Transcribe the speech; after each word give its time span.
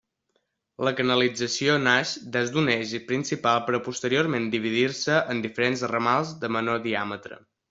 La 0.87 0.91
canalització 0.99 1.75
naix 1.87 2.13
des 2.37 2.53
d'un 2.55 2.71
eix 2.77 2.95
principal 3.11 3.61
per 3.67 3.75
a 3.79 3.83
posteriorment 3.89 4.49
dividir-se 4.57 5.21
en 5.35 5.45
diferents 5.49 5.89
ramals 5.95 6.35
de 6.45 6.55
menor 6.59 6.83
diàmetre. 6.89 7.43